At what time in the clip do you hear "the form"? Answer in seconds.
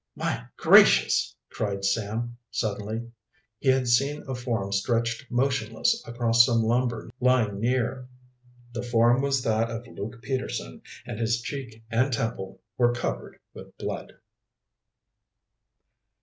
8.73-9.21